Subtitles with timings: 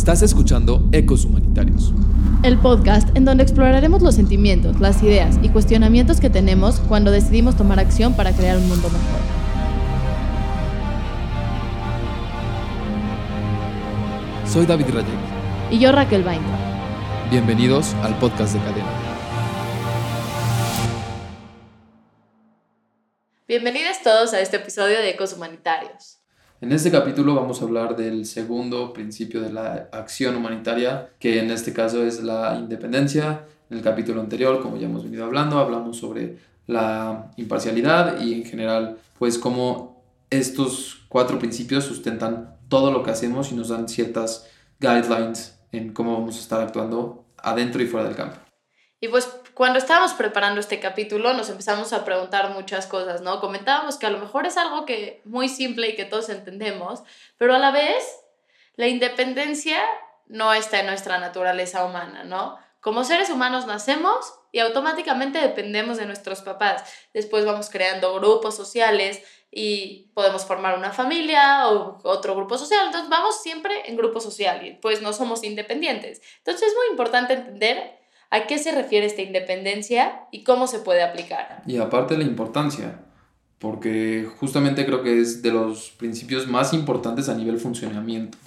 [0.00, 1.92] Estás escuchando Ecos Humanitarios.
[2.42, 7.54] El podcast en donde exploraremos los sentimientos, las ideas y cuestionamientos que tenemos cuando decidimos
[7.54, 9.20] tomar acción para crear un mundo mejor.
[14.50, 15.70] Soy David Rayek.
[15.70, 16.48] Y yo Raquel Bainca.
[17.30, 18.88] Bienvenidos al podcast de Cadena.
[23.46, 26.19] Bienvenidos todos a este episodio de Ecos Humanitarios.
[26.62, 31.50] En este capítulo vamos a hablar del segundo principio de la acción humanitaria, que en
[31.50, 33.46] este caso es la independencia.
[33.70, 38.44] En el capítulo anterior, como ya hemos venido hablando, hablamos sobre la imparcialidad y en
[38.44, 44.46] general, pues cómo estos cuatro principios sustentan todo lo que hacemos y nos dan ciertas
[44.80, 48.36] guidelines en cómo vamos a estar actuando adentro y fuera del campo.
[49.00, 53.40] Y pues cuando estábamos preparando este capítulo nos empezamos a preguntar muchas cosas, ¿no?
[53.40, 57.02] Comentábamos que a lo mejor es algo que muy simple y que todos entendemos,
[57.36, 58.02] pero a la vez
[58.76, 59.78] la independencia
[60.28, 62.56] no está en nuestra naturaleza humana, ¿no?
[62.80, 66.82] Como seres humanos nacemos y automáticamente dependemos de nuestros papás.
[67.12, 72.86] Después vamos creando grupos sociales y podemos formar una familia o otro grupo social.
[72.86, 76.22] Entonces vamos siempre en grupo social y pues no somos independientes.
[76.38, 77.99] Entonces es muy importante entender
[78.30, 81.62] ¿A qué se refiere esta independencia y cómo se puede aplicar?
[81.66, 83.00] Y aparte la importancia,
[83.58, 88.38] porque justamente creo que es de los principios más importantes a nivel funcionamiento,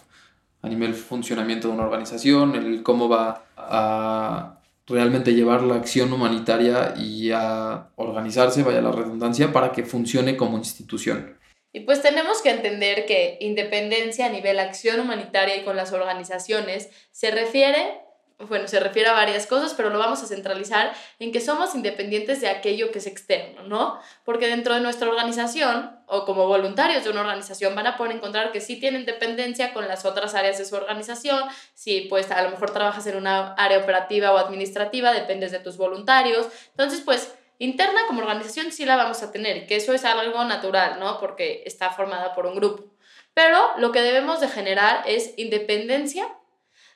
[0.62, 6.94] a nivel funcionamiento de una organización, el cómo va a realmente llevar la acción humanitaria
[6.98, 11.38] y a organizarse, vaya la redundancia, para que funcione como institución.
[11.74, 16.90] Y pues tenemos que entender que independencia a nivel acción humanitaria y con las organizaciones
[17.12, 18.03] se refiere
[18.40, 22.42] bueno, se refiere a varias cosas, pero lo vamos a centralizar en que somos independientes
[22.42, 24.00] de aquello que es externo, ¿no?
[24.26, 28.52] Porque dentro de nuestra organización o como voluntarios de una organización van a poder encontrar
[28.52, 32.50] que sí tienen dependencia con las otras áreas de su organización, si pues a lo
[32.50, 38.02] mejor trabajas en una área operativa o administrativa, dependes de tus voluntarios, entonces pues interna
[38.08, 41.20] como organización sí la vamos a tener, que eso es algo natural, ¿no?
[41.20, 42.84] Porque está formada por un grupo.
[43.34, 46.28] Pero lo que debemos de generar es independencia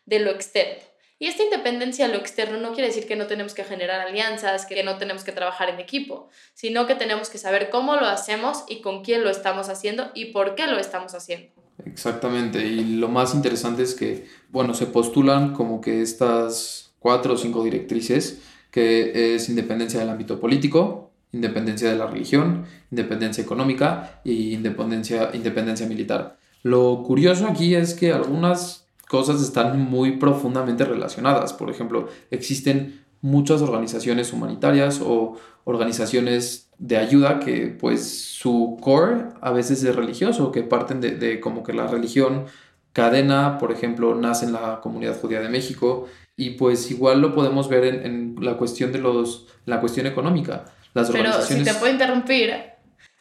[0.06, 0.87] de lo externo.
[1.20, 4.68] Y esta independencia a lo externo no quiere decir que no tenemos que generar alianzas,
[4.68, 8.64] que no tenemos que trabajar en equipo, sino que tenemos que saber cómo lo hacemos
[8.68, 11.50] y con quién lo estamos haciendo y por qué lo estamos haciendo.
[11.86, 17.38] Exactamente, y lo más interesante es que, bueno, se postulan como que estas cuatro o
[17.38, 18.42] cinco directrices,
[18.72, 25.88] que es independencia del ámbito político, independencia de la religión, independencia económica y independencia, independencia
[25.88, 26.38] militar.
[26.64, 31.54] Lo curioso aquí es que algunas cosas están muy profundamente relacionadas.
[31.54, 39.52] Por ejemplo, existen muchas organizaciones humanitarias o organizaciones de ayuda que pues su core a
[39.52, 42.46] veces es religioso, que parten de, como que la religión
[42.94, 47.68] cadena, por ejemplo, nace en la comunidad judía de México y pues igual lo podemos
[47.68, 50.66] ver en, la cuestión de los, la cuestión económica.
[50.94, 52.54] Las Pero si te puedo interrumpir,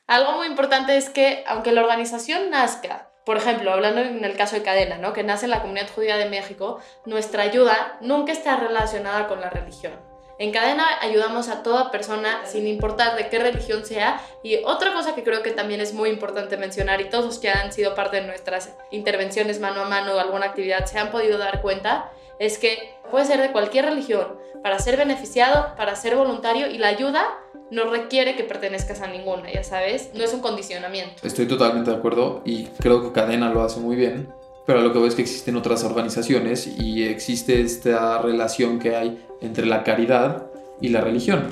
[0.07, 4.55] algo muy importante es que aunque la organización nazca por ejemplo, hablando en el caso
[4.55, 5.13] de Cadena, ¿no?
[5.13, 9.51] que nace en la comunidad judía de México, nuestra ayuda nunca está relacionada con la
[9.51, 9.95] religión.
[10.39, 14.21] En Cadena ayudamos a toda persona sin importar de qué religión sea.
[14.45, 17.51] Y otra cosa que creo que también es muy importante mencionar y todos los que
[17.51, 21.37] han sido parte de nuestras intervenciones mano a mano o alguna actividad se han podido
[21.37, 26.69] dar cuenta, es que puede ser de cualquier religión, para ser beneficiado, para ser voluntario
[26.69, 27.27] y la ayuda
[27.71, 31.27] no requiere que pertenezcas a ninguna, ya sabes, no es un condicionamiento.
[31.27, 34.29] Estoy totalmente de acuerdo y creo que Cadena lo hace muy bien,
[34.67, 39.25] pero lo que veo es que existen otras organizaciones y existe esta relación que hay
[39.41, 40.47] entre la caridad
[40.81, 41.45] y la religión.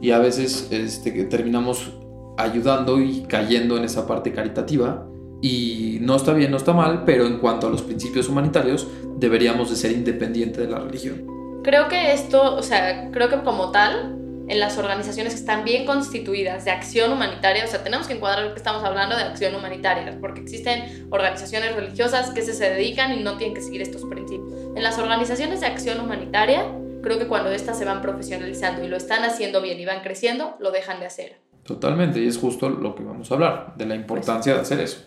[0.00, 1.92] Y a veces este, terminamos
[2.36, 5.06] ayudando y cayendo en esa parte caritativa
[5.40, 9.70] y no está bien, no está mal, pero en cuanto a los principios humanitarios deberíamos
[9.70, 11.26] de ser independientes de la religión.
[11.62, 14.13] Creo que esto, o sea, creo que como tal,
[14.48, 18.52] en las organizaciones que están bien constituidas de acción humanitaria, o sea, tenemos que encuadrar
[18.52, 23.22] que estamos hablando de acción humanitaria, porque existen organizaciones religiosas que se, se dedican y
[23.22, 24.52] no tienen que seguir estos principios.
[24.76, 26.66] En las organizaciones de acción humanitaria,
[27.02, 30.56] creo que cuando estas se van profesionalizando y lo están haciendo bien y van creciendo,
[30.60, 31.40] lo dejan de hacer.
[31.64, 35.06] Totalmente, y es justo lo que vamos a hablar, de la importancia de hacer eso.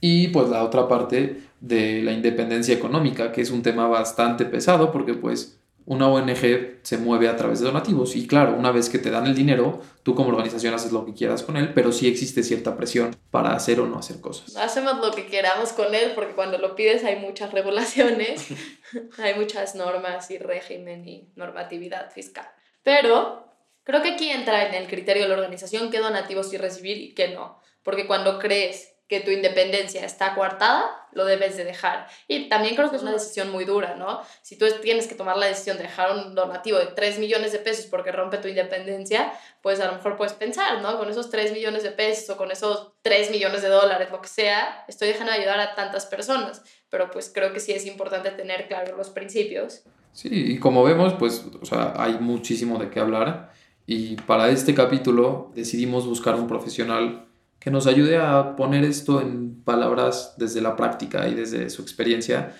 [0.00, 4.92] Y pues la otra parte de la independencia económica, que es un tema bastante pesado
[4.92, 8.98] porque pues una ONG se mueve a través de donativos y claro, una vez que
[8.98, 12.08] te dan el dinero, tú como organización haces lo que quieras con él, pero sí
[12.08, 14.56] existe cierta presión para hacer o no hacer cosas.
[14.56, 18.48] Hacemos lo que queramos con él porque cuando lo pides hay muchas regulaciones,
[19.18, 22.48] hay muchas normas y régimen y normatividad fiscal.
[22.82, 23.46] Pero
[23.84, 27.14] creo que aquí entra en el criterio de la organización qué donativos sí recibir y
[27.14, 32.08] qué no, porque cuando crees que tu independencia está coartada, lo debes de dejar.
[32.26, 34.20] Y también creo que es una decisión muy dura, ¿no?
[34.42, 37.60] Si tú tienes que tomar la decisión de dejar un donativo de 3 millones de
[37.60, 39.32] pesos porque rompe tu independencia,
[39.62, 40.98] pues a lo mejor puedes pensar, ¿no?
[40.98, 44.28] Con esos 3 millones de pesos o con esos 3 millones de dólares, lo que
[44.28, 46.62] sea, estoy dejando de ayudar a tantas personas.
[46.90, 49.82] Pero pues creo que sí es importante tener claros los principios.
[50.12, 53.52] Sí, y como vemos, pues, o sea, hay muchísimo de qué hablar.
[53.86, 57.26] Y para este capítulo decidimos buscar un profesional
[57.58, 62.56] que nos ayude a poner esto en palabras desde la práctica y desde su experiencia.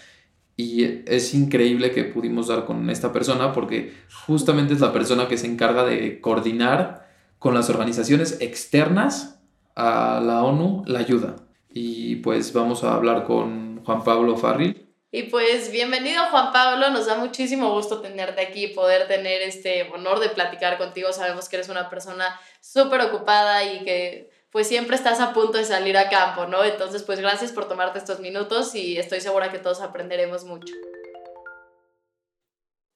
[0.56, 3.94] Y es increíble que pudimos dar con esta persona porque
[4.26, 7.06] justamente es la persona que se encarga de coordinar
[7.38, 9.38] con las organizaciones externas
[9.75, 11.37] a la ONU la ayuda.
[11.69, 14.87] Y pues vamos a hablar con Juan Pablo Farril.
[15.12, 19.84] Y pues bienvenido Juan Pablo, nos da muchísimo gusto tenerte aquí y poder tener este
[19.94, 21.12] honor de platicar contigo.
[21.12, 25.64] Sabemos que eres una persona súper ocupada y que pues siempre estás a punto de
[25.64, 26.64] salir a campo, ¿no?
[26.64, 30.72] Entonces, pues gracias por tomarte estos minutos y estoy segura que todos aprenderemos mucho.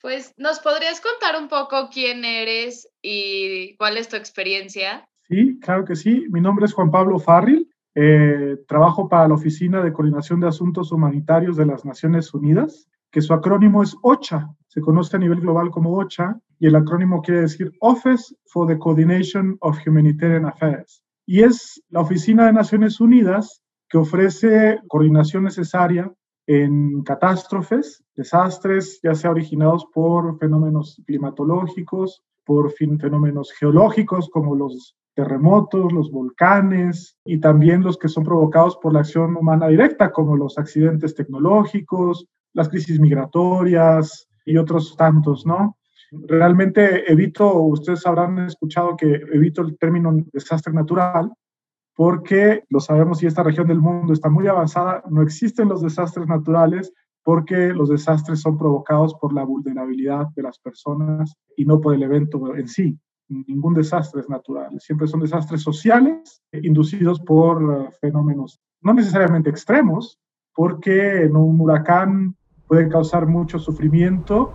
[0.01, 5.07] Pues, ¿nos podrías contar un poco quién eres y cuál es tu experiencia?
[5.29, 6.25] Sí, claro que sí.
[6.31, 7.69] Mi nombre es Juan Pablo Farril.
[7.95, 13.21] Eh, trabajo para la Oficina de Coordinación de Asuntos Humanitarios de las Naciones Unidas, que
[13.21, 14.49] su acrónimo es OCHA.
[14.67, 18.79] Se conoce a nivel global como OCHA y el acrónimo quiere decir Office for the
[18.79, 21.00] Coordination of Humanitarian Affairs
[21.31, 26.13] y es la Oficina de Naciones Unidas que ofrece coordinación necesaria
[26.49, 35.93] en catástrofes, desastres, ya sea originados por fenómenos climatológicos, por fenómenos geológicos como los terremotos,
[35.93, 40.59] los volcanes y también los que son provocados por la acción humana directa como los
[40.59, 45.77] accidentes tecnológicos, las crisis migratorias y otros tantos, ¿no?
[46.11, 51.33] Realmente evito, ustedes habrán escuchado que evito el término desastre natural,
[51.95, 56.27] porque lo sabemos y esta región del mundo está muy avanzada, no existen los desastres
[56.27, 56.93] naturales
[57.23, 62.03] porque los desastres son provocados por la vulnerabilidad de las personas y no por el
[62.03, 62.99] evento en sí.
[63.29, 70.19] Ningún desastre es natural, siempre son desastres sociales inducidos por uh, fenómenos no necesariamente extremos,
[70.55, 72.37] porque un huracán
[72.67, 74.53] puede causar mucho sufrimiento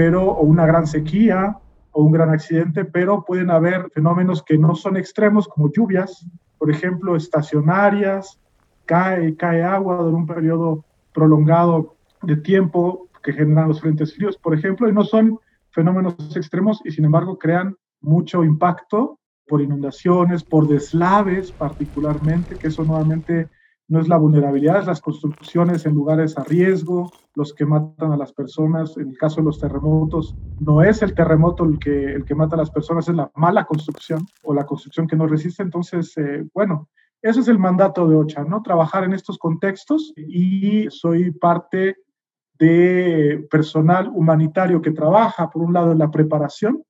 [0.00, 1.58] pero, o una gran sequía
[1.90, 6.26] o un gran accidente, pero pueden haber fenómenos que no son extremos como lluvias,
[6.56, 8.40] por ejemplo, estacionarias,
[8.86, 14.54] cae, cae agua durante un periodo prolongado de tiempo que generan los frentes fríos, por
[14.54, 15.38] ejemplo, y no son
[15.68, 22.86] fenómenos extremos y sin embargo crean mucho impacto por inundaciones, por deslaves particularmente, que eso
[22.86, 23.50] nuevamente
[23.86, 28.16] no es la vulnerabilidad, es las construcciones en lugares a riesgo, los que matan a
[28.16, 28.96] las personas.
[28.96, 32.56] En el caso de los terremotos, no es el terremoto el que, el que mata
[32.56, 35.62] a las personas, es la mala construcción o la construcción que no resiste.
[35.62, 36.88] Entonces, eh, bueno,
[37.22, 38.62] eso es el mandato de OCHA, ¿no?
[38.62, 41.96] Trabajar en estos contextos y soy parte
[42.58, 46.82] de personal humanitario que trabaja, por un lado, en la preparación,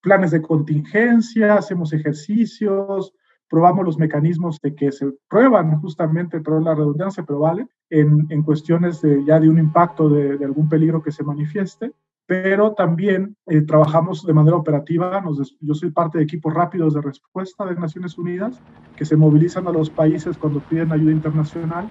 [0.00, 3.12] planes de contingencia, hacemos ejercicios,
[3.50, 8.42] probamos los mecanismos de que se prueban justamente, pero la redundancia, pero vale, en, en
[8.42, 11.92] cuestiones de, ya de un impacto de, de, algún peligro que se manifieste,
[12.26, 15.20] pero también eh, trabajamos de manera operativa.
[15.20, 18.60] Nos, yo soy parte de equipos rápidos de respuesta de Naciones Unidas
[18.94, 21.90] que se movilizan a los países cuando piden ayuda internacional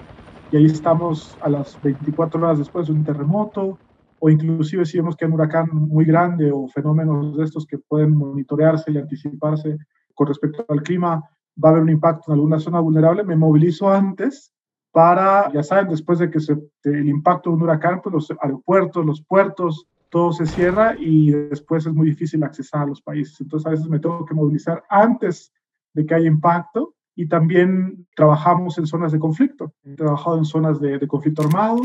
[0.51, 3.77] y ahí estamos a las 24 horas después de un terremoto
[4.19, 7.77] o inclusive si vemos que hay un huracán muy grande o fenómenos de estos que
[7.77, 9.77] pueden monitorearse y anticiparse
[10.13, 11.23] con respecto al clima,
[11.63, 14.53] va a haber un impacto en alguna zona vulnerable, me movilizo antes
[14.91, 19.05] para, ya saben, después de que se, el impacto de un huracán, pues los aeropuertos,
[19.05, 23.39] los puertos, todo se cierra y después es muy difícil accesar a los países.
[23.41, 25.53] Entonces a veces me tengo que movilizar antes
[25.93, 29.73] de que haya impacto y también trabajamos en zonas de conflicto.
[29.83, 31.81] He trabajado en zonas de, de conflicto armado,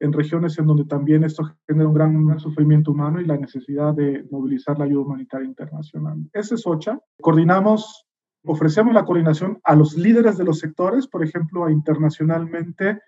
[0.00, 4.26] en regiones en donde también esto genera un gran sufrimiento humano y la necesidad de
[4.30, 6.18] movilizar la ayuda humanitaria internacional.
[6.32, 6.98] Ese es OCHA.
[7.20, 8.09] Coordinamos
[8.44, 13.00] Ofrecemos la coordinación a los líderes de los sectores, por ejemplo, internacionalmente,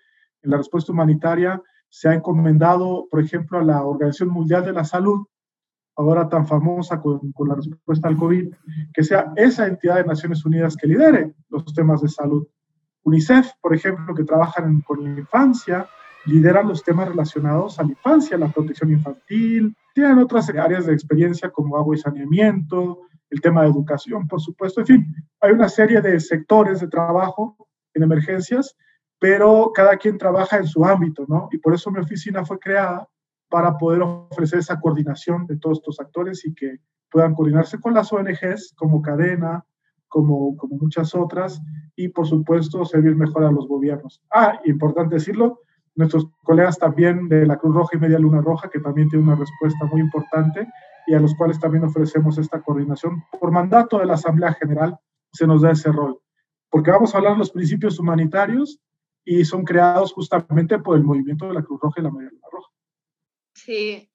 [0.43, 4.83] en la respuesta humanitaria se ha encomendado, por ejemplo, a la Organización Mundial de la
[4.83, 5.27] Salud,
[5.95, 8.51] ahora tan famosa con, con, la respuesta al COVID,
[8.91, 12.47] que sea esa entidad de Naciones Unidas que lidere los temas de salud.
[13.03, 15.87] UNICEF, por ejemplo, que trabaja con la infancia,
[16.25, 21.51] lidera los temas relacionados a la infancia, la protección infantil, tienen otras áreas de experiencia
[21.51, 23.01] como agua y saneamiento,
[23.33, 24.81] el tema de educación, por supuesto.
[24.81, 27.57] En fin, hay una serie de sectores de trabajo
[27.95, 28.75] en emergencias,
[29.19, 31.49] pero cada quien trabaja en su ámbito, ¿no?
[31.51, 33.09] Y por eso mi oficina fue creada
[33.49, 36.77] para poder ofrecer esa coordinación de todos estos actores y que
[37.09, 39.65] puedan coordinarse con las ONGs como cadena,
[40.07, 41.59] como, como muchas otras,
[41.95, 44.21] y por supuesto servir mejor a los gobiernos.
[44.31, 45.61] Ah, importante decirlo,
[45.95, 49.37] nuestros colegas también de la Cruz Roja y Media Luna Roja, que también tienen una
[49.37, 50.67] respuesta muy importante
[51.07, 53.23] y a los cuales también ofrecemos esta coordinación.
[53.39, 54.97] Por mandato de la Asamblea General
[55.31, 56.19] se nos da ese rol,
[56.69, 58.79] porque vamos a hablar de los principios humanitarios
[59.25, 62.47] y son creados justamente por el movimiento de la Cruz Roja y la Media Luna
[62.51, 62.69] Roja.
[63.53, 64.09] Sí.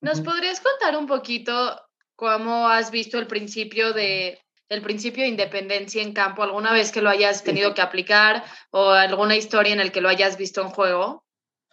[0.00, 1.80] ¿Nos podrías contar un poquito
[2.14, 4.38] cómo has visto el principio de
[4.68, 8.90] el principio de independencia en campo alguna vez que lo hayas tenido que aplicar o
[8.90, 11.24] alguna historia en el que lo hayas visto en juego?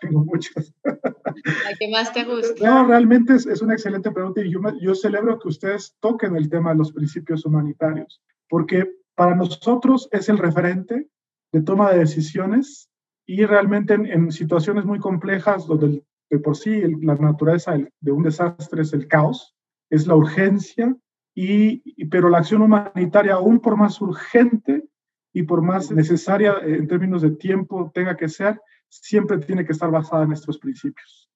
[0.01, 0.73] Tengo muchas.
[0.83, 2.67] ¿La que más te gusta?
[2.67, 6.49] No, realmente es, es una excelente pregunta y yo, yo celebro que ustedes toquen el
[6.49, 11.07] tema de los principios humanitarios, porque para nosotros es el referente
[11.53, 12.89] de toma de decisiones
[13.25, 18.23] y realmente en, en situaciones muy complejas donde de por sí la naturaleza de un
[18.23, 19.55] desastre es el caos,
[19.89, 20.95] es la urgencia,
[21.35, 24.85] y, pero la acción humanitaria, aún por más urgente
[25.33, 28.59] y por más necesaria en términos de tiempo tenga que ser,
[28.91, 31.29] siempre tiene que estar basada en estos principios.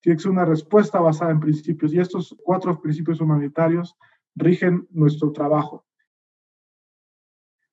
[0.00, 3.96] Tiene que ser una respuesta basada en principios y estos cuatro principios humanitarios
[4.36, 5.84] rigen nuestro trabajo.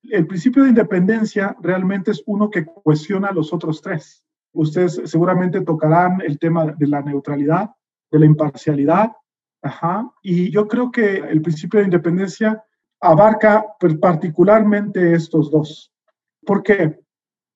[0.04, 4.24] El principio de independencia realmente es uno que cuestiona los otros tres.
[4.54, 7.72] Ustedes seguramente tocarán el tema de la neutralidad,
[8.12, 9.12] de la imparcialidad.
[9.62, 10.10] Ajá.
[10.22, 12.64] Y yo creo que el principio de independencia
[13.02, 13.66] abarca
[14.00, 15.92] particularmente estos dos.
[16.46, 17.05] ¿Por qué?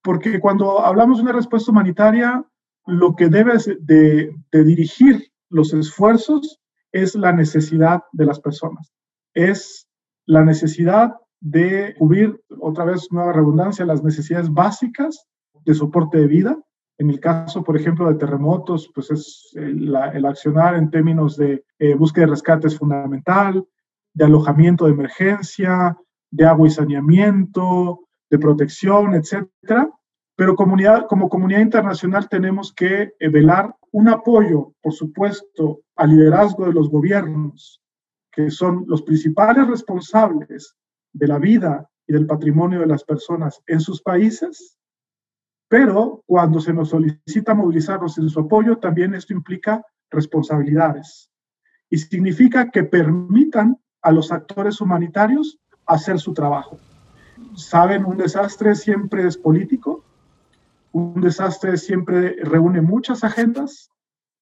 [0.02, 2.46] Porque cuando hablamos de una respuesta humanitaria,
[2.86, 6.60] lo que debe de, de dirigir los esfuerzos
[6.92, 8.94] es la necesidad de las personas.
[9.34, 9.88] Es
[10.26, 15.28] la necesidad de cubrir, otra vez nueva redundancia, las necesidades básicas
[15.66, 16.58] de soporte de vida,
[17.00, 21.96] en el caso, por ejemplo, de terremotos, pues es el, accionar en términos de eh,
[21.96, 23.66] búsqueda de rescate es fundamental,
[24.14, 25.98] de alojamiento de emergencia,
[26.30, 29.90] de agua y saneamiento, de protección, etcétera.
[30.36, 36.66] Pero comunidad, como comunidad internacional tenemos que eh, velar un apoyo, por supuesto, al liderazgo
[36.66, 37.82] de los gobiernos,
[38.32, 40.76] que son los principales responsables
[41.12, 44.78] de la vida y del patrimonio de las personas en sus países,
[45.68, 51.30] pero cuando se nos solicita movilizarnos en su apoyo, también esto implica responsabilidades
[51.90, 56.80] y significa que permitan a los actores humanitarios hacer su trabajo.
[57.60, 60.06] Saben, un desastre siempre es político,
[60.94, 63.92] un desastre siempre reúne muchas agendas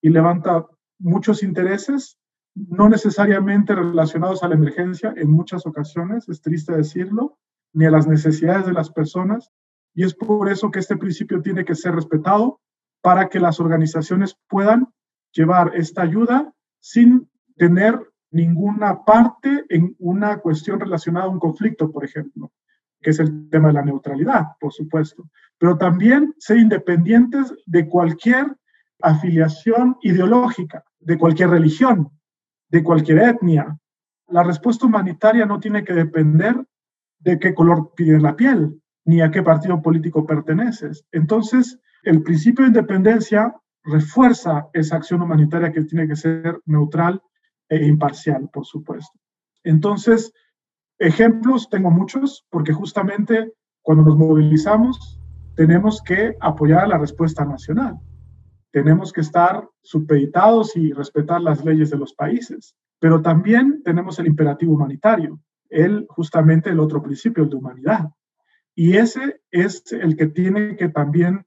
[0.02, 0.68] y levanta
[1.00, 2.18] muchos intereses,
[2.54, 7.38] no necesariamente relacionados a la emergencia en muchas ocasiones, es triste decirlo,
[7.74, 9.52] ni a las necesidades de las personas,
[9.96, 12.62] y es por eso que este principio tiene que ser respetado
[13.02, 14.90] para que las organizaciones puedan
[15.32, 22.06] llevar esta ayuda sin tener ninguna parte en una cuestión relacionada a un conflicto, por
[22.06, 22.52] ejemplo,
[23.08, 28.54] que es el tema de la neutralidad, por supuesto, pero también ser independientes de cualquier
[29.02, 32.10] afiliación ideológica, de cualquier religión,
[32.68, 33.80] de cualquier etnia.
[34.28, 36.62] La respuesta humanitaria no tiene que depender
[37.20, 41.06] de qué color tiene la piel, ni a qué partido político perteneces.
[41.14, 47.22] Entonces, el principio de independencia refuerza esa acción humanitaria que tiene que ser neutral
[47.70, 49.18] e imparcial, por supuesto.
[49.64, 50.34] Entonces,
[51.00, 55.20] ejemplos tengo muchos, porque justamente cuando nos movilizamos,
[55.56, 57.98] tenemos que apoyar a la respuesta nacional.
[58.72, 64.28] Tenemos que estar supeditados y respetar las leyes de los países, pero también tenemos el
[64.28, 65.40] imperativo humanitario,
[65.70, 68.10] el justamente el otro principio, el de humanidad.
[68.76, 71.46] Y ese es el que tiene que también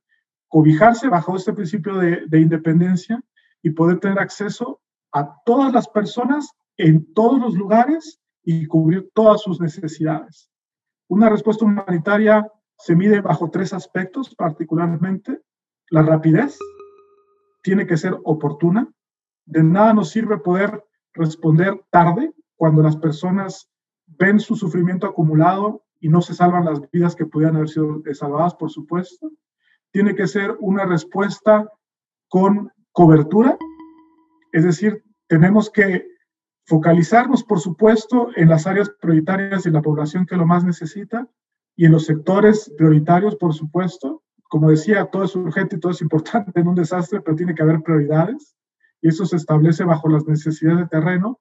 [0.48, 3.22] cobijarse bajo este principio de, independencia
[3.62, 4.80] y poder tener acceso
[5.12, 10.50] a todas las personas en todos los lugares y cubrir todas sus necesidades.
[11.08, 12.46] Una respuesta humanitaria
[12.78, 15.40] se mide bajo tres aspectos particularmente.
[15.90, 16.58] La rapidez
[17.62, 18.88] tiene que ser oportuna.
[19.44, 23.68] De nada nos sirve poder responder tarde cuando las personas
[24.06, 28.54] ven su sufrimiento acumulado y no se salvan las vidas que pudieran haber sido salvadas,
[28.54, 29.30] por supuesto.
[29.92, 31.70] Tiene que ser una respuesta
[32.28, 33.58] con cobertura,
[34.52, 36.06] es decir, tenemos que
[36.70, 41.26] focalizarnos, por supuesto, en las áreas prioritarias de la población que lo más necesita
[41.74, 44.22] y en los sectores prioritarios, por supuesto.
[44.48, 47.62] Como decía, todo es urgente y todo es importante en un desastre, pero tiene que
[47.64, 48.54] haber prioridades
[49.02, 51.40] y eso se establece bajo las necesidades de terreno.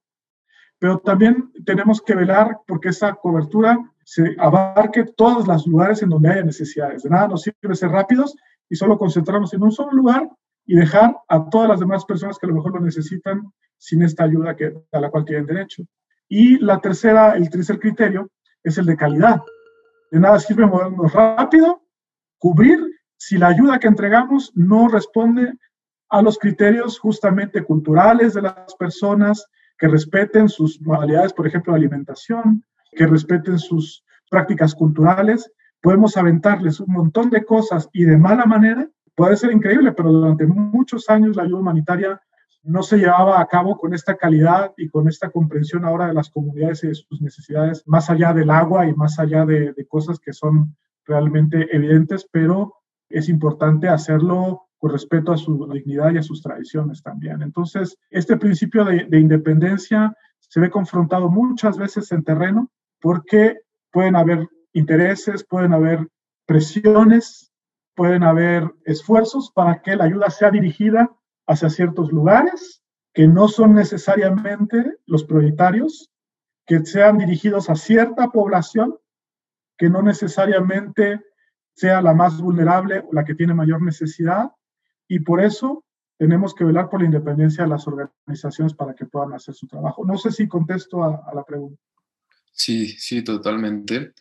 [0.79, 6.29] Pero también tenemos que velar porque esa cobertura se abarque todos los lugares en donde
[6.29, 7.03] haya necesidades.
[7.03, 8.35] De nada nos sirve ser rápidos
[8.67, 10.27] y solo concentrarnos en un solo lugar
[10.69, 13.41] y dejar a todas las demás personas que a lo mejor lo necesitan
[13.75, 15.81] sin esta ayuda que, a la cual tienen derecho.
[16.27, 18.29] Y la tercera, el tercer criterio
[18.63, 19.41] es el de calidad.
[20.11, 21.81] De nada sirve movernos rápido,
[22.37, 22.79] cubrir
[23.17, 25.53] si la ayuda que entregamos no responde
[26.07, 31.79] a los criterios justamente culturales de las personas, que respeten sus modalidades, por ejemplo, de
[31.79, 35.51] alimentación, que respeten sus prácticas culturales.
[35.81, 38.87] Podemos aventarles un montón de cosas y de mala manera.
[39.19, 42.21] Puede ser increíble, pero durante muchos años la ayuda humanitaria
[42.63, 46.29] no se llevaba a cabo con esta calidad y con esta comprensión ahora de las
[46.29, 50.19] comunidades y de sus necesidades, más allá del agua y más allá de, de cosas
[50.19, 50.73] que son
[51.05, 52.75] realmente evidentes, pero
[53.09, 57.41] es importante hacerlo con respeto a su dignidad y a sus tradiciones también.
[57.41, 62.71] Entonces, este principio de, de independencia se ve confrontado muchas veces en terreno
[63.01, 63.57] porque
[63.91, 66.07] pueden haber intereses, pueden haber
[66.45, 67.48] presiones,
[67.99, 71.13] pueden haber esfuerzos para que la ayuda sea dirigida
[71.45, 72.81] hacia ciertos lugares
[73.13, 76.09] que no son necesariamente los prioritarios,
[76.65, 78.97] que sean dirigidos a cierta población,
[79.77, 81.19] que no necesariamente
[81.73, 84.49] sea la más vulnerable o la que tiene mayor necesidad,
[85.09, 85.83] y por eso
[86.17, 90.05] tenemos que velar por la independencia de las organizaciones para que puedan hacer su trabajo.
[90.05, 91.81] No sé si contesto a, la pregunta.
[92.53, 94.13] Sí, sí, totalmente.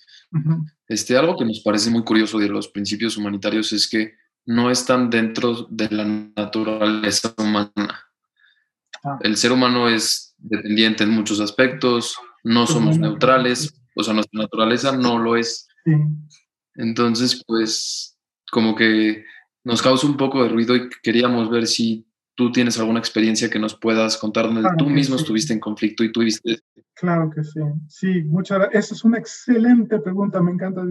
[0.89, 4.15] Este, algo que nos parece muy curioso de los principios humanitarios es que
[4.47, 8.09] no están dentro de la naturaleza humana.
[9.05, 9.19] Ah.
[9.21, 14.97] El ser humano es dependiente en muchos aspectos, no somos neutrales, o sea, nuestra naturaleza
[14.97, 15.69] no lo es.
[16.75, 18.19] Entonces, pues,
[18.51, 19.25] como que
[19.65, 22.08] nos causa un poco de ruido y queríamos ver si
[22.39, 26.13] tú tienes alguna experiencia que nos puedas contar donde tú mismo estuviste en conflicto y
[26.13, 26.61] tuviste.
[26.95, 27.61] Claro que sí.
[27.89, 28.85] Sí, muchas gracias.
[28.85, 30.85] Esa es una excelente pregunta, me encanta.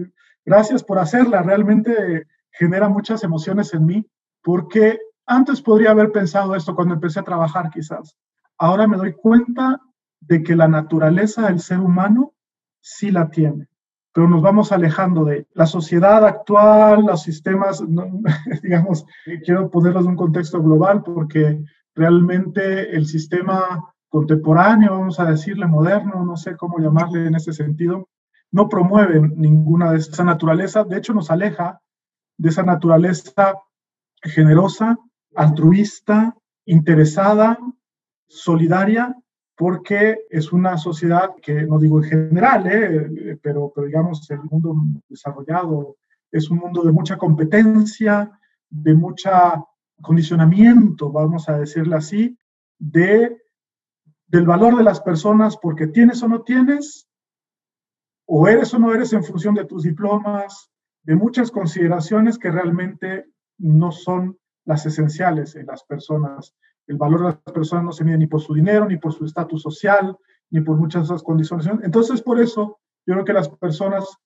[0.44, 1.40] Gracias por hacerla.
[1.42, 4.06] Realmente genera muchas emociones en mí,
[4.42, 8.14] porque antes podría haber pensado esto cuando empecé a trabajar quizás.
[8.58, 9.80] Ahora me doy cuenta
[10.20, 12.34] de que la naturaleza del ser humano
[12.82, 13.68] sí la tiene
[14.18, 17.80] pero nos vamos alejando de la sociedad actual, los sistemas,
[18.64, 19.06] digamos,
[19.44, 21.62] quiero ponerlos en un contexto global porque
[21.94, 28.08] realmente el sistema contemporáneo, vamos a decirle moderno, no sé cómo llamarle en ese sentido,
[28.50, 31.80] no promueve ninguna de esa naturaleza, de hecho nos aleja
[32.38, 33.54] de esa naturaleza
[34.20, 34.98] generosa,
[35.36, 37.56] altruista, interesada,
[38.26, 39.14] solidaria,
[39.58, 44.76] porque es una sociedad que, no digo en general, eh, pero, pero digamos el mundo
[45.08, 45.96] desarrollado
[46.30, 48.30] es un mundo de mucha competencia,
[48.70, 49.30] de mucho
[50.00, 52.38] condicionamiento, vamos a decirlo así,
[52.78, 53.36] de,
[54.28, 57.08] del valor de las personas porque tienes o no tienes,
[58.26, 60.70] o eres o no eres en función de tus diplomas,
[61.02, 63.26] de muchas consideraciones que realmente
[63.58, 66.54] no son las esenciales en las personas.
[66.88, 69.24] El valor de las personas no se mide ni por su dinero, ni por su
[69.24, 70.16] estatus social,
[70.50, 71.68] ni por muchas otras condiciones.
[71.82, 74.18] Entonces, por eso, yo creo que las personas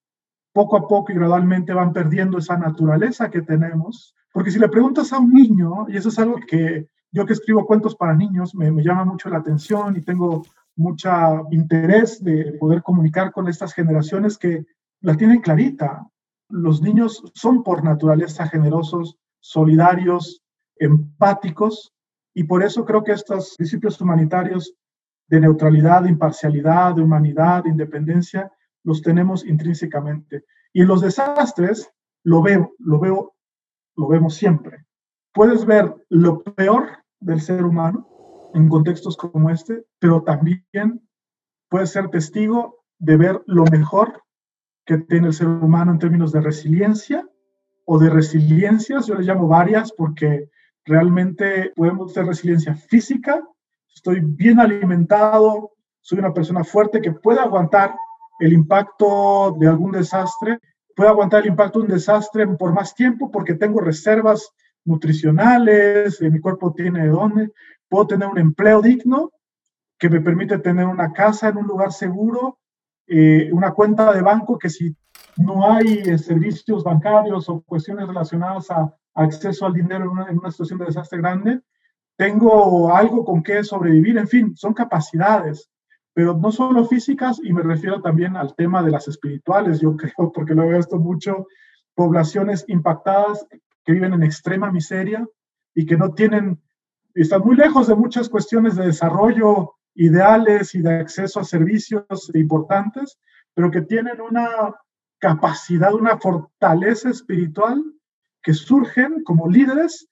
[0.53, 4.15] poco a poco y gradualmente van perdiendo esa naturaleza que tenemos.
[4.33, 7.67] Porque si le preguntas a un niño, y eso es algo que yo que escribo
[7.67, 10.43] cuentos para niños, me, me llama mucho la atención y tengo
[10.77, 11.11] mucho
[11.51, 14.65] interés de poder comunicar con estas generaciones que
[15.01, 16.07] la tienen clarita.
[16.49, 20.43] Los niños son por naturaleza generosos, solidarios,
[20.77, 21.93] empáticos,
[22.35, 24.75] y por eso creo que estos principios humanitarios
[25.29, 28.51] de neutralidad, de imparcialidad, de humanidad, de independencia,
[28.85, 30.45] los tenemos intrínsecamente.
[30.73, 31.91] Y los desastres
[32.25, 33.35] lo veo, lo veo,
[33.97, 34.85] lo vemos siempre.
[35.33, 36.89] Puedes ver lo peor
[37.21, 38.09] del ser humano
[38.55, 41.09] en contextos como este, pero también
[41.69, 44.23] puedes ser testigo de ver lo mejor
[44.85, 47.27] que tiene el ser humano en términos de resiliencia
[47.85, 50.51] o de resiliencias, yo les llamo varias porque
[50.85, 53.43] Realmente podemos tener resiliencia física,
[53.95, 57.95] estoy bien alimentado, soy una persona fuerte que puede aguantar
[58.41, 60.59] el impacto de algún desastre,
[60.97, 64.51] puede aguantar el impacto de un desastre por más tiempo porque tengo reservas
[64.85, 67.53] nutricionales, mi cuerpo tiene de dónde,
[67.89, 69.31] puedo tener un empleo digno
[69.99, 72.59] que me permite tener una casa en un lugar seguro,
[73.07, 74.97] eh, una cuenta de banco que si
[75.37, 80.79] no hay eh, servicios bancarios o cuestiones relacionadas a acceso al dinero en una, situación
[80.79, 81.61] de desastre grande,
[82.17, 85.71] tengo algo con qué sobrevivir, en fin, son capacidades,
[86.15, 90.33] pero no solo físicas, y me refiero también al tema de las espirituales, yo creo,
[90.33, 91.47] porque lo veo esto mucho,
[91.95, 93.47] poblaciones impactadas
[93.85, 95.27] que viven en extrema miseria
[95.75, 96.61] y que no tienen,
[97.15, 103.19] están muy lejos de muchas cuestiones de desarrollo ideales y de acceso a servicios importantes,
[103.55, 104.75] pero que tienen una
[105.19, 107.83] capacidad, una fortaleza espiritual
[108.43, 110.09] que surgen como líderes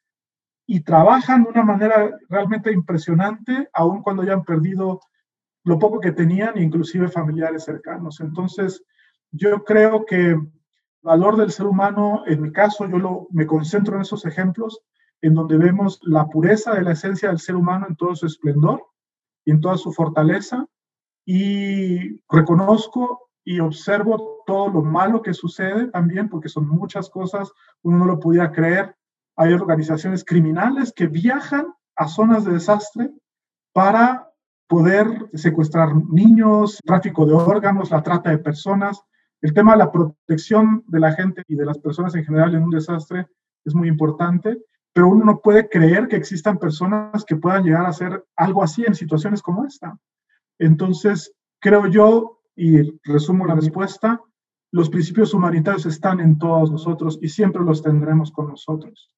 [0.66, 5.00] y trabajan de una manera realmente impresionante, aun cuando ya han perdido
[5.64, 8.20] lo poco que tenían, inclusive familiares cercanos.
[8.20, 8.82] Entonces,
[9.32, 10.40] Yo creo que el
[11.02, 14.80] valor del ser humano, en mi caso, yo lo, me concentro en esos ejemplos
[15.22, 18.84] en donde vemos la pureza de la esencia del ser humano en todo su esplendor
[19.44, 20.66] y en toda su fortaleza,
[21.24, 27.50] y reconozco y observo todo lo malo que sucede también, porque son muchas cosas,
[27.82, 28.94] uno no lo pudiera creer.
[29.36, 33.10] Hay organizaciones criminales que viajan a zonas de desastre
[33.72, 34.30] para
[34.68, 39.02] poder secuestrar niños, tráfico de órganos, la trata de personas.
[39.40, 42.62] El tema de la protección de la gente y de las personas en general en
[42.62, 43.26] un desastre
[43.64, 44.58] es muy importante,
[44.92, 48.84] pero uno no puede creer que existan personas que puedan llegar a hacer algo así
[48.86, 49.98] en situaciones como esta.
[50.58, 54.20] Entonces, creo yo, y resumo la respuesta,
[54.70, 59.10] los principios humanitarios están en todos nosotros y siempre los tendremos con nosotros.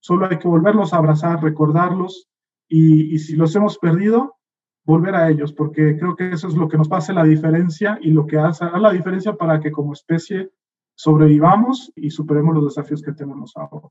[0.00, 2.28] Solo hay que volverlos a abrazar, recordarlos
[2.68, 4.36] y, y si los hemos perdido,
[4.84, 8.12] volver a ellos, porque creo que eso es lo que nos hace la diferencia y
[8.12, 10.50] lo que hace la diferencia para que como especie
[10.94, 13.88] sobrevivamos y superemos los desafíos que tenemos ahora.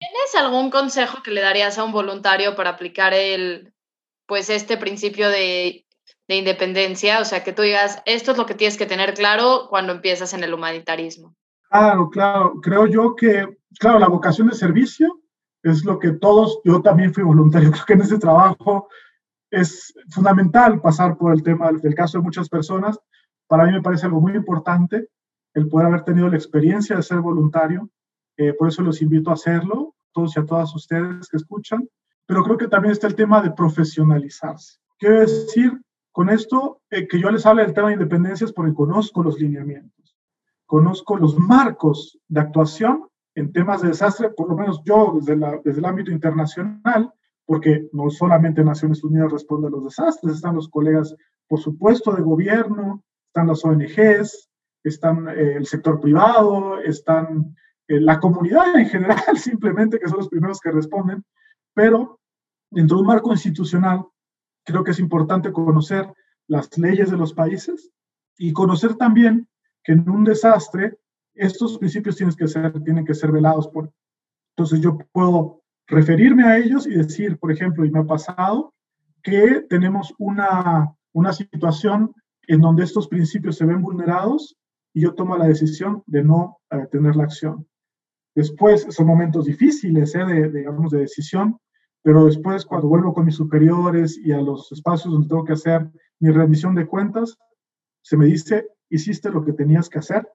[0.00, 3.72] ¿Tienes algún consejo que le darías a un voluntario para aplicar el,
[4.26, 5.83] pues este principio de,
[6.28, 7.20] de independencia?
[7.20, 10.32] O sea, que tú digas, esto es lo que tienes que tener claro cuando empiezas
[10.34, 11.34] en el humanitarismo.
[11.68, 12.60] Claro, claro.
[12.62, 15.20] Creo yo que, claro, la vocación de servicio
[15.62, 18.88] es lo que todos, yo también fui voluntario, creo que en ese trabajo
[19.50, 22.98] es fundamental pasar por el tema del, caso de muchas personas.
[23.46, 25.08] Para mí me parece algo muy importante
[25.54, 27.88] el poder haber tenido la experiencia de ser voluntario.
[28.36, 31.88] Eh, por eso los invito a hacerlo, todos y a todas ustedes que escuchan.
[32.26, 34.78] Pero creo que también está el tema de profesionalizarse.
[34.98, 35.80] Quiero decir
[36.14, 40.16] con esto eh, que yo les hable del tema de independencias porque conozco los lineamientos,
[40.64, 45.84] conozco los marcos de actuación en temas de desastre, por lo menos yo desde el
[45.84, 47.12] ámbito internacional,
[47.44, 51.16] porque no solamente Naciones Unidas responde a los desastres, están los colegas,
[51.48, 54.48] por supuesto, de gobierno, están las ONGs,
[54.84, 57.56] están eh, el sector privado, están
[57.88, 61.24] eh, la comunidad en general, simplemente, que son los primeros que responden,
[61.74, 62.20] pero
[62.70, 64.06] dentro de un marco institucional,
[64.64, 66.12] creo que es importante conocer
[66.46, 67.90] las leyes de los países
[68.36, 69.48] y conocer también
[69.82, 70.98] que en un desastre
[71.34, 73.92] estos principios tienen que ser, tienen que ser velados por.
[74.56, 78.72] Entonces yo puedo referirme a ellos y decir, por ejemplo, y me ha pasado,
[79.22, 82.12] que tenemos una, una situación
[82.46, 84.56] en donde estos principios se ven vulnerados
[84.92, 87.66] y yo tomo la decisión de no eh, tener la acción.
[88.34, 91.58] Después son momentos difíciles, eh, de, digamos, de decisión,
[92.04, 95.90] pero después cuando vuelvo con mis superiores y a los espacios donde tengo que hacer
[96.20, 97.38] mi rendición de cuentas,
[98.02, 100.28] se me dice, hiciste lo que tenías que hacer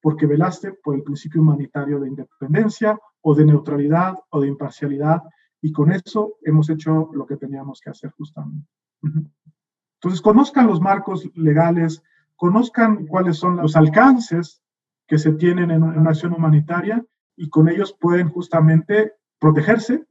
[0.00, 5.22] porque velaste por el principio humanitario de independencia o de neutralidad o de imparcialidad
[5.60, 8.66] y con eso hemos hecho lo que teníamos que hacer justamente.
[9.02, 12.02] Entonces, conozcan los marcos legales,
[12.34, 14.62] conozcan cuáles son los alcances
[15.06, 17.04] que se tienen en una acción humanitaria
[17.36, 20.06] y con ellos pueden justamente protegerse,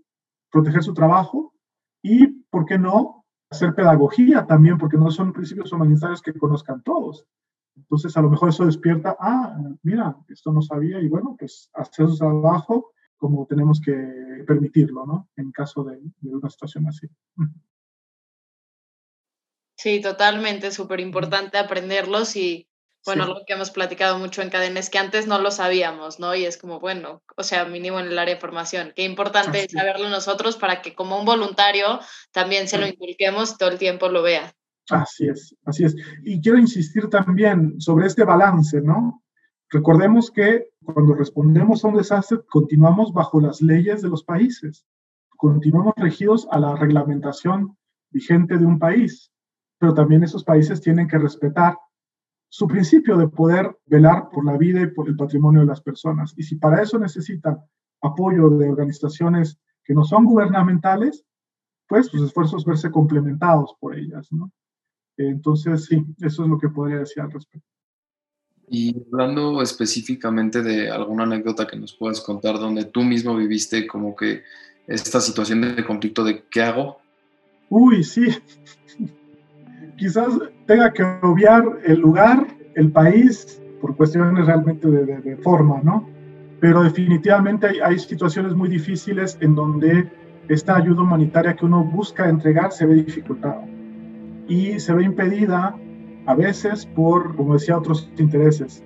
[0.52, 1.54] proteger su trabajo
[2.02, 7.26] y, ¿por qué no?, hacer pedagogía también, porque no son principios humanitarios que conozcan todos.
[7.76, 12.08] Entonces, a lo mejor eso despierta, ah, mira, esto no sabía y bueno, pues hacer
[12.08, 15.30] su trabajo como tenemos que permitirlo, ¿no?
[15.36, 17.08] En caso de, una situación así.
[19.78, 22.69] Sí, totalmente, súper importante aprenderlos y
[23.16, 26.36] bueno, lo que hemos platicado mucho en cadena es que antes no lo sabíamos, ¿no?
[26.36, 28.94] Y es como, bueno, o sea, mínimo en el área de formación.
[28.96, 32.00] Qué importante es saberlo nosotros para que como un voluntario
[32.32, 34.54] también se lo inculquemos y todo el tiempo lo vea.
[34.90, 35.96] Así es, así es.
[36.24, 39.24] Y quiero insistir también sobre este balance, ¿no?
[39.70, 44.86] Recordemos que cuando respondemos a un desastre, continuamos bajo las leyes de los países,
[45.30, 47.78] continuamos regidos a la reglamentación
[48.12, 49.32] vigente de un país,
[49.80, 51.78] pero también esos países tienen que respetar
[52.50, 56.34] su principio de poder velar por la vida y por el patrimonio de las personas.
[56.36, 57.60] Y si para eso necesitan
[58.02, 61.24] apoyo de organizaciones que no son gubernamentales,
[61.88, 64.52] pues sus esfuerzos verse complementados por ellas, ¿no?
[65.18, 67.68] Entonces, sí, eso es lo que podría decir al respecto.
[68.68, 74.16] Y hablando específicamente de alguna anécdota que nos puedas contar donde tú mismo viviste como
[74.16, 74.44] que
[74.88, 77.00] esta situación de conflicto de ¿qué hago?
[77.70, 78.28] Uy, sí.
[80.00, 86.08] Quizás tenga que obviar el lugar, el país, por cuestiones realmente de, forma, ¿no?
[86.62, 90.10] Pero definitivamente hay, hay situaciones muy difíciles en donde
[90.48, 93.66] esta ayuda humanitaria que uno busca entregar se ve dificultada
[94.48, 95.76] y se ve impedida
[96.26, 98.82] a veces por, como decía, otros intereses.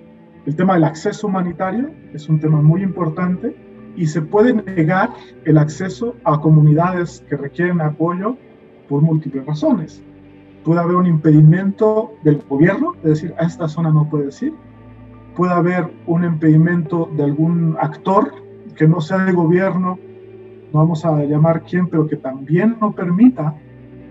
[0.46, 3.54] El tema del acceso humanitario es un tema muy importante
[3.94, 5.10] y se puede negar
[5.44, 8.36] el acceso a comunidades que requieren apoyo
[8.88, 10.02] por múltiples razones.
[10.64, 14.54] Puede haber un impedimento del gobierno, es decir, a esta zona no puede ir,
[15.36, 18.32] puede haber un impedimento de algún actor
[18.74, 19.98] que no sea de gobierno,
[20.72, 23.54] no vamos a llamar quién, pero que también no permita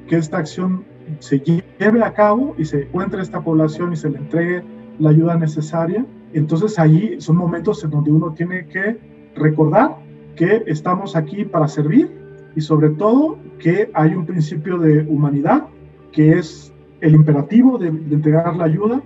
[0.07, 0.83] que esta acción
[1.19, 4.63] se lleve a cabo y se encuentre esta población y se le entregue
[4.99, 6.05] la ayuda necesaria.
[6.33, 8.97] Entonces ahí son momentos en donde uno tiene que
[9.35, 9.97] recordar
[10.35, 12.11] que estamos aquí para servir
[12.55, 15.65] y sobre todo que hay un principio de humanidad
[16.13, 19.01] que es el imperativo de, entregar la ayuda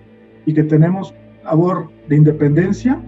[0.45, 3.01] y que tenemos labor de independencia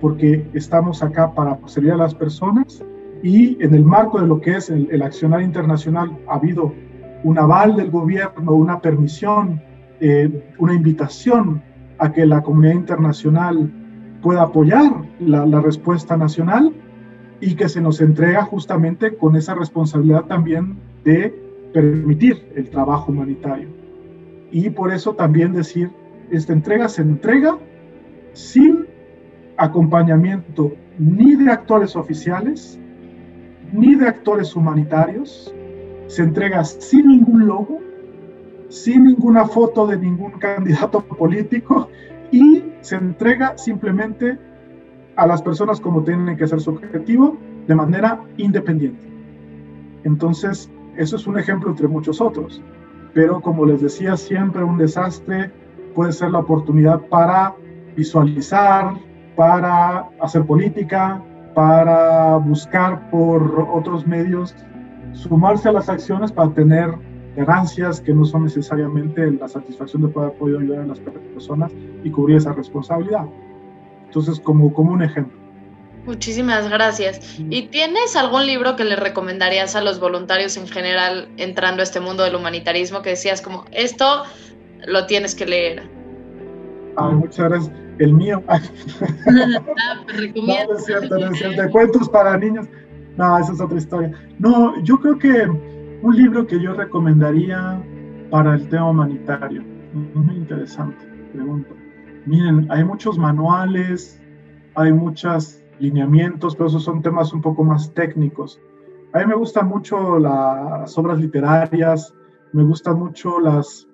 [0.00, 2.84] porque estamos acá para servir a las personas.
[3.22, 6.74] Y en el marco de lo que es el, accionar internacional ha habido
[7.22, 9.62] un aval del gobierno, una permisión,
[10.00, 11.62] eh, una invitación
[11.98, 13.72] a que la comunidad internacional
[14.20, 16.74] pueda apoyar la respuesta nacional
[17.40, 21.43] y que se nos entrega justamente con esa responsabilidad también de
[21.74, 23.68] permitir el trabajo humanitario.
[24.50, 25.90] Y por eso también decir,
[26.30, 27.58] esta entrega se entrega
[28.32, 28.86] sin
[29.56, 32.78] acompañamiento ni de actores oficiales,
[33.72, 35.52] ni de actores humanitarios,
[36.06, 37.80] se entrega sin ningún logo,
[38.68, 41.88] sin ninguna foto de ningún candidato político
[42.30, 44.38] y se entrega simplemente
[45.16, 49.06] a las personas como tienen que ser su objetivo de manera independiente.
[50.04, 52.62] Entonces, eso es un ejemplo entre muchos otros.
[53.12, 55.50] Pero como les decía, siempre un desastre
[55.94, 57.54] puede ser la oportunidad para
[57.96, 58.94] visualizar,
[59.36, 61.22] para hacer política,
[61.54, 64.54] para buscar por otros medios
[65.12, 66.92] sumarse a las acciones para tener
[67.36, 72.10] ganancias que no son necesariamente la satisfacción de poder poder ayudar a las personas y
[72.10, 73.26] cubrir esa responsabilidad.
[74.06, 75.43] Entonces, como, como un ejemplo.
[76.06, 77.38] Muchísimas gracias.
[77.38, 82.00] ¿Y tienes algún libro que le recomendarías a los voluntarios en general entrando a este
[82.00, 84.24] mundo del humanitarismo que decías como, esto
[84.86, 85.82] lo tienes que leer?
[87.12, 87.74] muchas gracias.
[87.98, 88.42] El mío.
[88.48, 88.60] ah,
[90.04, 91.62] pues no, es cierto, no es cierto.
[91.62, 92.66] De cuentos para niños.
[93.16, 94.12] No, esa es otra historia.
[94.38, 95.46] No, yo creo que
[96.02, 97.80] un libro que yo recomendaría
[98.30, 99.62] para el tema humanitario.
[99.92, 101.70] Muy interesante, pregunta.
[102.26, 104.20] Miren, hay muchos manuales,
[104.74, 108.60] hay muchos lineamientos, pero esos son temas un poco más técnicos.
[109.12, 112.14] A mí me gustan mucho las obras literarias,
[112.52, 113.86] me gustan mucho las,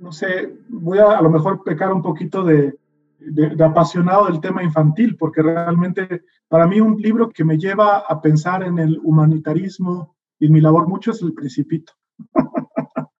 [0.00, 2.74] no sé, voy a a lo mejor pecar un poquito de,
[3.20, 8.20] de, apasionado del tema infantil, porque realmente para mí un libro que me lleva a
[8.20, 11.92] pensar en el humanitarismo y mi labor mucho es El Principito.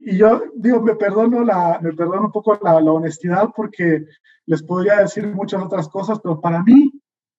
[0.00, 4.06] Y yo digo, me perdono, la, me perdono un poco la, la, honestidad porque
[4.46, 6.90] les podría decir muchas otras cosas, pero para mí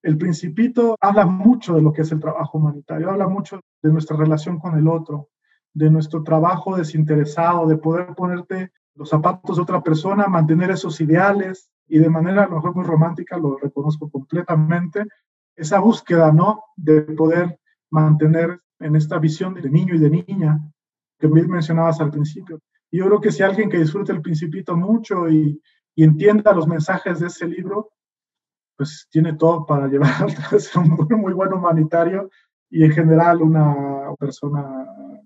[0.02, 4.16] el principito habla mucho de lo que es el trabajo humanitario, habla mucho de nuestra
[4.16, 5.30] relación con el otro,
[5.74, 11.70] de nuestro trabajo desinteresado, de poder ponerte los zapatos de otra persona, mantener esos ideales
[11.88, 15.06] y de manera a lo mejor muy romántica, lo reconozco completamente,
[15.56, 16.64] esa búsqueda, ¿no?
[16.76, 17.60] De poder
[17.90, 20.60] mantener en esta visión de niño y de niña,
[21.20, 22.60] que mencionabas al principio.
[22.92, 25.62] Yo creo que si alguien que disfrute el principito mucho y
[25.96, 27.92] entienda los mensajes de ese libro,
[28.80, 30.10] pues tiene todo para llevar
[30.52, 32.30] a ser un muy, buen humanitario
[32.72, 33.76] y en general una
[34.18, 34.64] persona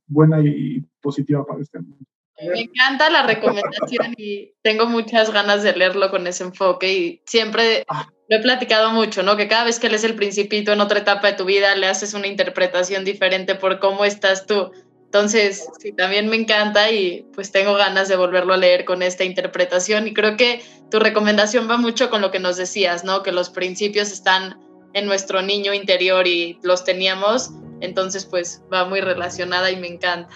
[0.08, 2.04] buena y positiva para este mundo.
[2.42, 7.86] Me encanta la recomendación y tengo muchas ganas de leerlo con ese enfoque y siempre
[7.90, 8.08] ah.
[8.28, 9.38] lo he platicado mucho, ¿no?
[9.38, 12.16] Que cada vez que lees el principito en otra etapa de tu vida le haces
[12.16, 14.72] una interpretación diferente por cómo estás tú.
[15.14, 19.24] Entonces, sí, también me encanta y pues tengo ganas de volverlo a leer con esta
[19.24, 23.22] interpretación y creo que tu recomendación va mucho con lo que nos decías, ¿no?
[23.22, 24.60] Que los principios están
[24.94, 30.34] en nuestro niño interior y los teníamos, entonces pues va muy relacionada y me encanta.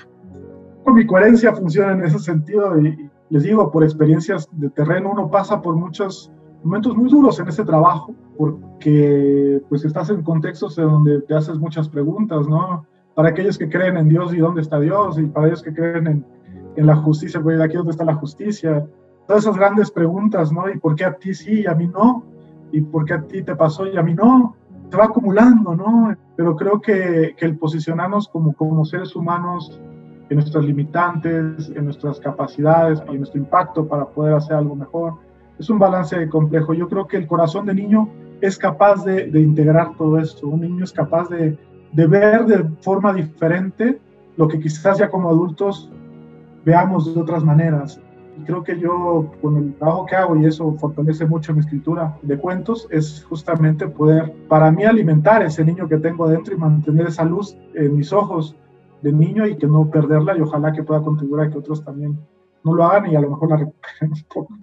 [0.86, 5.60] Mi coherencia funciona en ese sentido y les digo, por experiencias de terreno uno pasa
[5.60, 6.32] por muchos
[6.64, 11.58] momentos muy duros en ese trabajo porque pues estás en contextos en donde te haces
[11.58, 12.86] muchas preguntas, ¿no?
[13.18, 16.06] Para aquellos que creen en Dios y dónde está Dios, y para aquellos que creen
[16.06, 16.26] en,
[16.76, 18.86] en la justicia, pues aquí dónde está la justicia.
[19.26, 20.70] Todas esas grandes preguntas, ¿no?
[20.70, 22.24] ¿Y por qué a ti sí y a mí no?
[22.72, 24.56] ¿Y por qué a ti te pasó y a mí no?
[24.92, 26.16] Se va acumulando, ¿no?
[26.36, 29.82] Pero creo que, que el posicionarnos como, como seres humanos
[30.30, 35.16] en nuestras limitantes, en nuestras capacidades en nuestro impacto para poder hacer algo mejor,
[35.58, 36.76] es un balance complejo.
[36.76, 38.10] Yo creo que el corazón de niño
[38.42, 40.48] es capaz de, de integrar todo esto.
[40.48, 41.58] Un niño es capaz de,
[41.94, 44.00] de ver de forma diferente
[44.36, 45.90] lo que quizás ya como adultos
[46.64, 48.00] veamos de otras maneras.
[48.40, 52.16] Y creo que yo, con el trabajo que hago, y eso fortalece mucho mi escritura
[52.22, 57.08] de cuentos, es justamente poder, para mí, alimentar ese niño que tengo adentro y mantener
[57.08, 58.56] esa luz en mis ojos
[59.02, 62.20] de niño y que no perderla y ojalá que pueda contribuir a que otros también
[62.64, 64.58] no lo hagan y a lo mejor la recuperen un poco.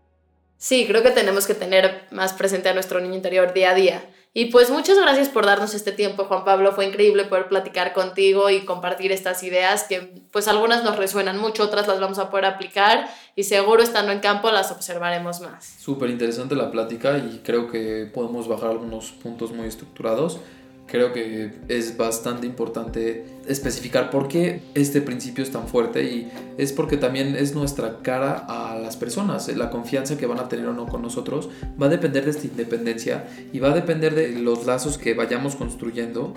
[0.57, 4.03] Sí, creo que tenemos que tener más presente a nuestro niño interior día a día.
[4.37, 6.73] Y pues muchas gracias por darnos este tiempo, Juan Pablo.
[6.73, 11.63] Fue increíble poder platicar contigo y compartir estas ideas que pues algunas nos resuenan mucho,
[11.63, 15.77] otras las vamos a poder aplicar y seguro estando en campo las observaremos más.
[15.79, 20.41] Súper interesante la plática y creo que podemos bajar algunos puntos muy estructurados
[20.87, 26.73] creo que es bastante importante especificar por qué este principio es tan fuerte y es
[26.73, 29.49] porque también es nuestra cara a las personas.
[29.57, 31.49] La confianza que van a tener o no con nosotros
[31.81, 35.57] va a depender de esta independencia y va a depender de los lazos que vayamos
[35.57, 36.35] construyendo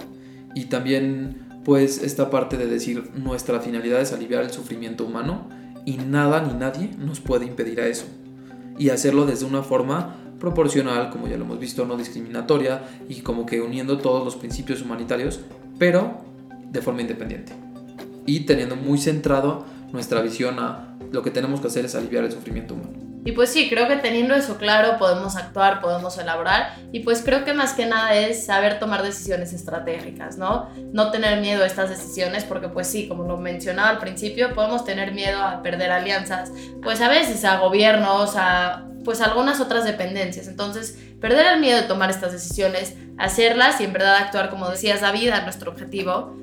[0.56, 5.50] y también pues esta parte de decir nuestra finalidad es aliviar el sufrimiento humano
[5.86, 8.06] y nada ni nadie nos puede impedir a eso
[8.80, 13.46] y hacerlo desde una forma proporcional, como ya lo hemos visto, no discriminatoria y como
[13.46, 15.40] que uniendo todos los principios humanitarios,
[15.80, 16.22] pero
[16.72, 17.54] de forma independiente.
[18.26, 22.32] Y teniendo muy centrado nuestra visión a lo que tenemos que hacer es aliviar el
[22.32, 23.08] sufrimiento humano.
[23.28, 27.44] Y pues sí, creo que teniendo eso claro podemos actuar, podemos elaborar y pues creo
[27.44, 30.70] que más que nada es saber tomar decisiones estratégicas, ¿no?
[30.94, 34.86] No tener miedo a estas decisiones porque pues sí, como lo mencionaba al principio, podemos
[34.86, 40.50] tener miedo a perder alianzas, pues a veces a gobiernos, a pues algunas otras dependencias.
[40.50, 45.00] Entonces, perder el miedo de tomar estas decisiones, hacerlas y en verdad actuar como decías
[45.00, 46.36] David a nuestro objetivo.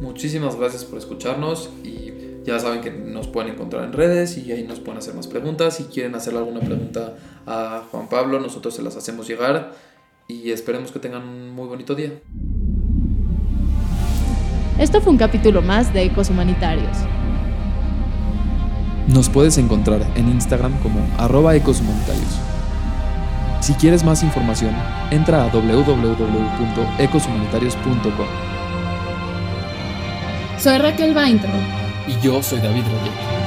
[0.00, 2.12] Muchísimas gracias por escucharnos y
[2.42, 5.76] ya saben que nos pueden encontrar en redes y ahí nos pueden hacer más preguntas.
[5.76, 7.14] Si quieren hacerle alguna pregunta
[7.46, 9.70] a Juan Pablo, nosotros se las hacemos llegar
[10.26, 12.10] y esperemos que tengan un muy bonito día.
[14.80, 16.98] Esto fue un capítulo más de Ecos Humanitarios.
[19.08, 22.38] Nos puedes encontrar en Instagram como arroba ecoshumanitarios.
[23.60, 24.74] Si quieres más información,
[25.10, 28.26] entra a www.ecoshumanitarios.com.
[30.58, 31.50] Soy Raquel Baintro.
[32.06, 33.37] Y yo soy David Roger.